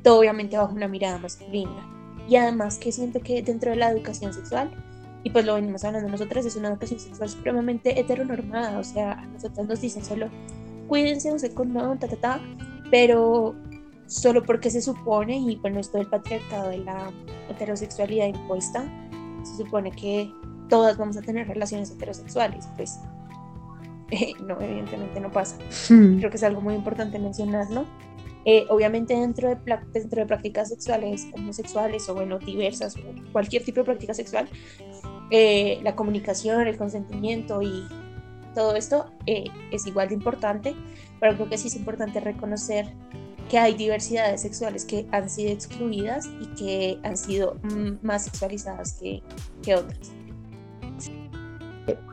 [0.03, 1.87] todo obviamente bajo una mirada masculina.
[2.26, 4.70] Y además que siento que dentro de la educación sexual,
[5.24, 9.26] y pues lo venimos hablando nosotras, es una educación sexual supremamente heteronormada, o sea, a
[9.26, 10.29] nosotras nos dicen solo
[10.89, 12.41] cuídense, use condón, ta, ta, ta,
[12.91, 13.55] pero
[14.09, 17.12] solo porque se supone, y bueno, esto del patriarcado de la
[17.48, 18.84] heterosexualidad impuesta,
[19.44, 20.32] se supone que
[20.68, 22.98] todas vamos a tener relaciones heterosexuales, pues
[24.46, 25.56] no, evidentemente no pasa.
[25.88, 26.18] Hmm.
[26.18, 27.86] Creo que es algo muy importante mencionarlo.
[28.44, 29.59] Eh, obviamente dentro de,
[29.92, 32.94] dentro de prácticas sexuales homosexuales o bueno, diversas,
[33.30, 34.48] cualquier tipo de práctica sexual,
[35.30, 37.86] eh, la comunicación, el consentimiento y
[38.54, 40.74] todo esto eh, es igual de importante,
[41.20, 42.86] pero creo que sí es importante reconocer
[43.49, 48.94] que hay diversidades sexuales que han sido excluidas y que han sido mm, más sexualizadas
[48.94, 49.22] que,
[49.62, 50.12] que otras.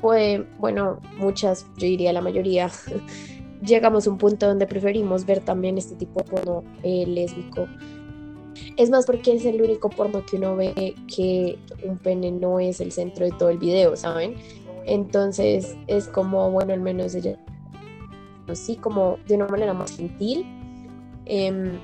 [0.01, 2.71] Pues, bueno, muchas, yo diría la mayoría,
[3.61, 7.67] llegamos a un punto donde preferimos ver también este tipo de porno eh, lésbico.
[8.77, 12.79] Es más porque es el único porno que uno ve que un pene no es
[12.79, 14.35] el centro de todo el video, ¿saben?
[14.85, 17.17] Entonces es como, bueno, al menos
[18.53, 20.45] sí, como de una manera más gentil
[21.25, 21.79] em,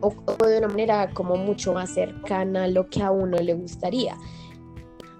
[0.00, 0.14] o,
[0.46, 4.16] de una manera como mucho más cercana a lo que a uno le gustaría.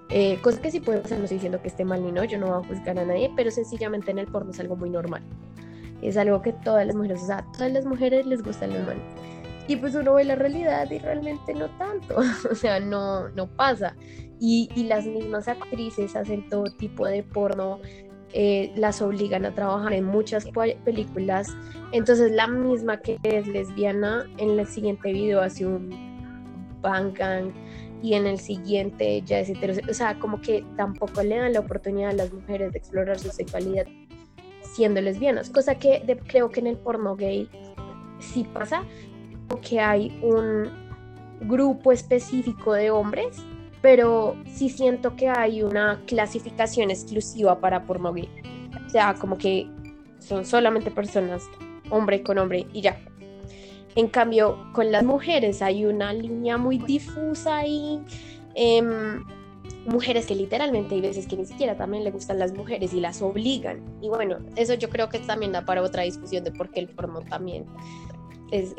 [0.09, 2.37] Eh, cosa que sí puede pasar, no estoy diciendo que esté mal ni no, yo
[2.37, 5.23] no voy a juzgar a nadie, pero sencillamente en el porno es algo muy normal.
[6.01, 8.97] Es algo que todas las mujeres, o sea, todas las mujeres les gusta el normal.
[9.67, 12.17] Y pues uno ve la realidad y realmente no tanto,
[12.51, 13.95] o sea, no, no pasa
[14.45, 17.79] y, las mismas actrices hacen todo tipo de porno,
[18.33, 20.47] eh, las obligan a trabajar en muchas
[20.83, 21.55] películas.
[21.91, 25.89] Entonces la misma que es lesbiana en el siguiente video hace un
[26.81, 27.13] bang
[28.01, 29.91] y en el siguiente ya es heterosexual.
[29.91, 33.29] O sea, como que tampoco le dan la oportunidad a las mujeres de explorar su
[33.29, 33.85] sexualidad
[34.73, 35.49] siendo lesbianas.
[35.49, 37.47] Cosa que creo que en el porno gay
[38.19, 38.83] sí pasa,
[39.61, 40.69] que hay un
[41.41, 43.43] grupo específico de hombres
[43.83, 48.11] pero sí siento que hay una clasificación exclusiva para porno.
[48.13, 49.67] O sea, como que
[50.19, 51.43] son solamente personas,
[51.89, 52.97] hombre con hombre y ya.
[53.95, 57.99] En cambio, con las mujeres hay una línea muy difusa y
[58.55, 59.21] em,
[59.85, 63.21] mujeres que literalmente hay veces que ni siquiera también le gustan las mujeres y las
[63.21, 63.83] obligan.
[64.01, 66.87] Y bueno, eso yo creo que también da para otra discusión de por qué el
[66.87, 67.65] porno también
[68.49, 68.73] es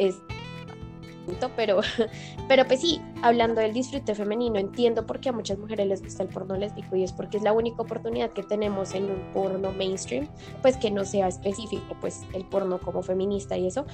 [1.57, 1.81] pero,
[2.49, 6.22] pero pues sí, hablando del disfrute femenino, entiendo por qué a muchas mujeres les gusta
[6.22, 9.72] el porno lésbico y es porque es la única oportunidad que tenemos en un porno
[9.72, 10.29] mainstream,
[10.62, 13.87] pues que no sea específico, pues el porno como feminista y eso,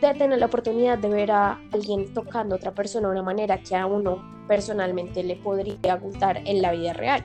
[0.00, 3.58] de tener la oportunidad de ver a alguien tocando a otra persona de una manera
[3.62, 7.24] que a uno personalmente le podría gustar en la vida real.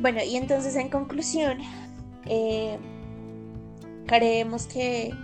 [0.00, 1.58] Bueno, y entonces en conclusión,
[2.26, 2.76] eh,
[4.06, 5.14] creemos que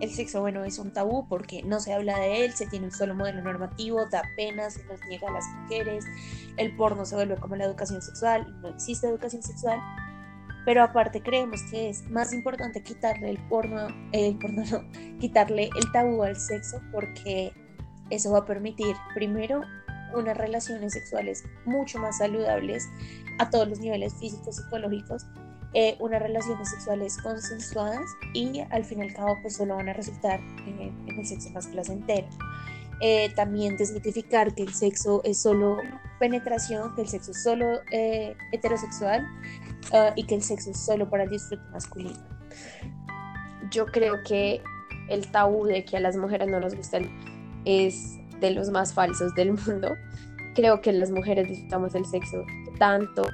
[0.00, 2.92] el sexo, bueno, es un tabú porque no se habla de él, se tiene un
[2.92, 6.04] solo modelo normativo, da pena, se nos niega a las mujeres,
[6.56, 9.78] el porno se vuelve como la educación sexual, no existe educación sexual.
[10.64, 15.92] pero aparte creemos que es más importante quitarle el porno, el porno no, quitarle el
[15.92, 17.52] tabú al sexo porque
[18.10, 19.62] eso va a permitir primero
[20.14, 22.88] unas relaciones sexuales mucho más saludables
[23.38, 25.24] a todos los niveles físicos, psicológicos,
[25.74, 29.92] eh, unas relaciones sexuales consensuadas y al fin y al cabo pues solo van a
[29.92, 32.26] resultar en el sexo más placentero.
[33.02, 35.78] Eh, también desmitificar que el sexo es solo
[36.18, 39.26] penetración, que el sexo es solo eh, heterosexual
[39.94, 42.20] ah, y que el sexo es solo para el disfrute masculino.
[43.70, 44.62] Yo creo que
[45.08, 47.08] el tabú de que a las mujeres no nos gustan
[47.64, 49.96] es de los más falsos del mundo.
[50.54, 52.44] Creo que las mujeres disfrutamos el sexo
[52.78, 53.26] tanto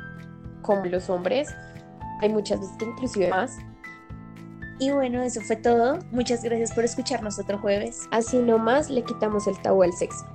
[0.62, 1.49] como los hombres.
[2.20, 3.58] Hay muchas veces inclusive más.
[4.78, 5.98] Y bueno, eso fue todo.
[6.10, 8.00] Muchas gracias por escucharnos otro jueves.
[8.10, 10.26] Así nomás le quitamos el tabú al sexo.